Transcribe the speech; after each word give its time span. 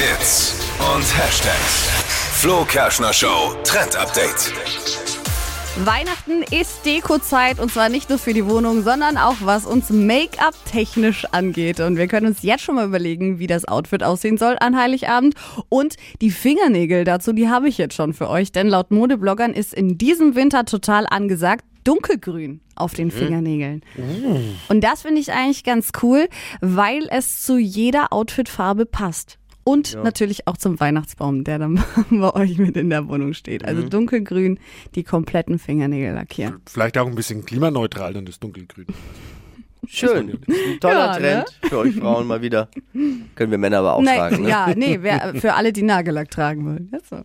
Hits 0.00 0.54
und 0.94 1.02
Hashtags. 1.14 1.90
Flo 2.32 2.64
Kerschner 2.64 3.12
Show 3.12 3.54
Trend 3.64 3.96
Update. 3.96 4.50
Weihnachten 5.84 6.42
ist 6.58 6.86
Dekozeit 6.86 7.60
und 7.60 7.70
zwar 7.70 7.90
nicht 7.90 8.08
nur 8.08 8.18
für 8.18 8.32
die 8.32 8.46
Wohnung, 8.46 8.82
sondern 8.82 9.18
auch 9.18 9.36
was 9.42 9.66
uns 9.66 9.90
Make-up 9.90 10.54
technisch 10.64 11.26
angeht. 11.32 11.80
Und 11.80 11.98
wir 11.98 12.06
können 12.06 12.28
uns 12.28 12.40
jetzt 12.40 12.62
schon 12.62 12.76
mal 12.76 12.86
überlegen, 12.86 13.40
wie 13.40 13.46
das 13.46 13.68
Outfit 13.68 14.02
aussehen 14.02 14.38
soll 14.38 14.56
an 14.58 14.74
Heiligabend. 14.74 15.34
Und 15.68 15.96
die 16.22 16.30
Fingernägel 16.30 17.04
dazu, 17.04 17.34
die 17.34 17.50
habe 17.50 17.68
ich 17.68 17.76
jetzt 17.76 17.94
schon 17.94 18.14
für 18.14 18.30
euch, 18.30 18.52
denn 18.52 18.68
laut 18.68 18.90
Modebloggern 18.90 19.52
ist 19.52 19.74
in 19.74 19.98
diesem 19.98 20.34
Winter 20.34 20.64
total 20.64 21.06
angesagt 21.10 21.66
dunkelgrün 21.84 22.62
auf 22.74 22.94
den 22.94 23.10
Fingernägeln. 23.10 23.82
Und 24.68 24.82
das 24.82 25.02
finde 25.02 25.20
ich 25.20 25.30
eigentlich 25.30 25.62
ganz 25.62 25.90
cool, 26.02 26.28
weil 26.62 27.06
es 27.10 27.42
zu 27.42 27.58
jeder 27.58 28.14
Outfitfarbe 28.14 28.86
passt. 28.86 29.36
Und 29.64 29.96
natürlich 30.02 30.46
auch 30.46 30.56
zum 30.56 30.80
Weihnachtsbaum, 30.80 31.44
der 31.44 31.58
dann 31.58 31.82
bei 32.10 32.34
euch 32.34 32.58
mit 32.58 32.76
in 32.76 32.90
der 32.90 33.08
Wohnung 33.08 33.34
steht. 33.34 33.64
Also 33.64 33.88
dunkelgrün, 33.88 34.58
die 34.94 35.04
kompletten 35.04 35.58
Fingernägel 35.58 36.14
lackieren. 36.14 36.60
Vielleicht 36.66 36.96
auch 36.98 37.06
ein 37.06 37.14
bisschen 37.14 37.44
klimaneutral, 37.44 38.14
dann 38.14 38.24
das 38.24 38.40
Dunkelgrün. 38.40 38.86
Schön. 39.86 40.38
Ein 40.46 40.80
toller 40.80 40.94
Ja, 40.94 41.18
ne? 41.18 41.44
Trend 41.44 41.58
für 41.70 41.78
euch 41.78 41.94
Frauen 41.96 42.26
mal 42.26 42.42
wieder. 42.42 42.68
Können 43.34 43.50
wir 43.50 43.58
Männer 43.58 43.78
aber 43.78 43.94
auch 43.94 44.02
Nee, 44.02 44.14
tragen. 44.16 44.42
Ne? 44.42 44.48
Ja, 44.48 44.72
nee, 44.76 44.98
wer, 45.00 45.34
für 45.34 45.54
alle, 45.54 45.72
die 45.72 45.82
Nagellack 45.82 46.30
tragen 46.30 46.64
wollen. 46.66 46.88
Das 46.92 47.08
so. 47.08 47.16